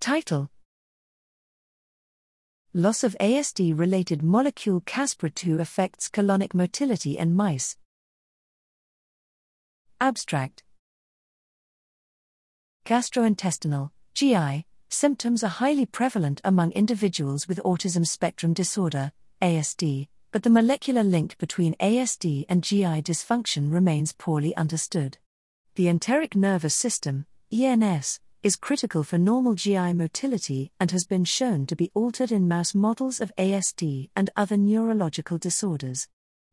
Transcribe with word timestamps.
Title 0.00 0.48
Loss 2.72 3.02
of 3.02 3.16
ASD 3.20 3.76
related 3.76 4.22
molecule 4.22 4.80
Caspr2 4.82 5.58
affects 5.58 6.08
colonic 6.08 6.54
motility 6.54 7.18
in 7.18 7.34
mice. 7.34 7.76
Abstract 10.00 10.62
Gastrointestinal, 12.86 13.90
GI, 14.14 14.64
symptoms 14.88 15.42
are 15.42 15.48
highly 15.48 15.84
prevalent 15.84 16.40
among 16.44 16.70
individuals 16.72 17.48
with 17.48 17.60
autism 17.64 18.06
spectrum 18.06 18.54
disorder, 18.54 19.10
ASD, 19.42 20.06
but 20.30 20.44
the 20.44 20.50
molecular 20.50 21.02
link 21.02 21.36
between 21.38 21.74
ASD 21.80 22.46
and 22.48 22.62
GI 22.62 23.02
dysfunction 23.02 23.72
remains 23.72 24.12
poorly 24.12 24.54
understood. 24.56 25.18
The 25.74 25.88
enteric 25.88 26.36
nervous 26.36 26.74
system, 26.74 27.26
ENS, 27.52 28.20
is 28.42 28.56
critical 28.56 29.02
for 29.02 29.18
normal 29.18 29.54
GI 29.54 29.94
motility 29.94 30.70
and 30.78 30.90
has 30.90 31.04
been 31.04 31.24
shown 31.24 31.66
to 31.66 31.74
be 31.74 31.90
altered 31.94 32.30
in 32.30 32.46
mouse 32.46 32.74
models 32.74 33.20
of 33.20 33.32
ASD 33.36 34.10
and 34.14 34.30
other 34.36 34.56
neurological 34.56 35.38
disorders. 35.38 36.06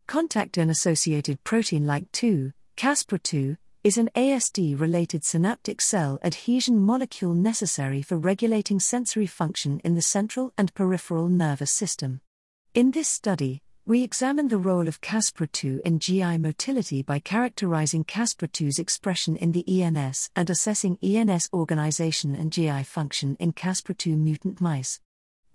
Contactin 0.08 0.70
associated 0.70 1.44
protein 1.44 1.86
like 1.86 2.12
2, 2.12 2.52
Caspr2, 2.78 3.58
is 3.84 4.00
an 4.00 4.10
ASD 4.16 4.80
related 4.80 5.24
synaptic 5.24 5.80
cell 5.80 6.18
adhesion 6.24 6.80
molecule 6.80 7.36
necessary 7.36 8.02
for 8.02 8.18
regulating 8.18 8.80
sensory 8.80 9.28
function 9.28 9.80
in 9.84 9.94
the 9.94 10.02
central 10.02 10.52
and 10.58 10.74
peripheral 10.74 11.28
nervous 11.28 11.72
system. 11.72 12.20
In 12.74 12.92
this 12.92 13.08
study, 13.08 13.62
we 13.88 14.02
examined 14.02 14.50
the 14.50 14.58
role 14.58 14.88
of 14.88 15.00
CASPR2 15.02 15.82
in 15.82 16.00
GI 16.00 16.40
motility 16.40 17.04
by 17.04 17.20
characterizing 17.20 18.04
CASPR2's 18.04 18.80
expression 18.80 19.36
in 19.36 19.52
the 19.52 19.84
ENS 19.84 20.32
and 20.36 20.50
assessing 20.50 20.98
ENS 21.04 21.50
organization 21.54 22.34
and 22.34 22.52
GI 22.52 22.84
function 22.84 23.38
in 23.40 23.54
CASPR2 23.54 24.18
mutant 24.18 24.60
mice 24.60 25.00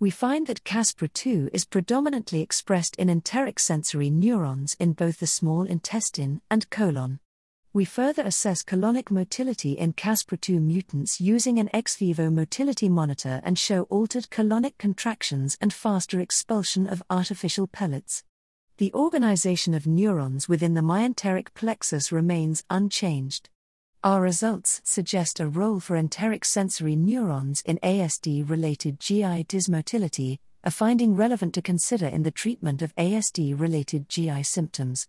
we 0.01 0.09
find 0.09 0.47
that 0.47 0.63
CASPR2 0.63 1.51
is 1.53 1.63
predominantly 1.63 2.41
expressed 2.41 2.95
in 2.95 3.07
enteric 3.07 3.59
sensory 3.59 4.09
neurons 4.09 4.75
in 4.79 4.93
both 4.93 5.19
the 5.19 5.27
small 5.27 5.61
intestine 5.61 6.41
and 6.49 6.67
colon. 6.71 7.19
We 7.73 7.85
further 7.85 8.23
assess 8.23 8.63
colonic 8.63 9.09
motility 9.09 9.71
in 9.71 9.93
Caspr2 9.93 10.61
mutants 10.61 11.21
using 11.21 11.57
an 11.57 11.69
ex 11.71 11.95
vivo 11.95 12.29
motility 12.29 12.89
monitor 12.89 13.39
and 13.45 13.57
show 13.57 13.83
altered 13.83 14.29
colonic 14.29 14.77
contractions 14.77 15.57
and 15.61 15.71
faster 15.71 16.19
expulsion 16.19 16.85
of 16.85 17.01
artificial 17.09 17.67
pellets. 17.67 18.25
The 18.75 18.93
organization 18.93 19.73
of 19.73 19.87
neurons 19.87 20.49
within 20.49 20.73
the 20.73 20.81
myenteric 20.81 21.53
plexus 21.53 22.11
remains 22.11 22.65
unchanged. 22.69 23.47
Our 24.03 24.19
results 24.21 24.81
suggest 24.83 25.39
a 25.39 25.47
role 25.47 25.79
for 25.79 25.95
enteric 25.95 26.43
sensory 26.43 26.97
neurons 26.97 27.61
in 27.61 27.79
ASD 27.81 28.49
related 28.49 28.99
GI 28.99 29.45
dysmotility, 29.45 30.39
a 30.65 30.71
finding 30.71 31.15
relevant 31.15 31.53
to 31.53 31.61
consider 31.61 32.07
in 32.07 32.23
the 32.23 32.31
treatment 32.31 32.81
of 32.81 32.93
ASD 32.97 33.57
related 33.57 34.09
GI 34.09 34.43
symptoms. 34.43 35.07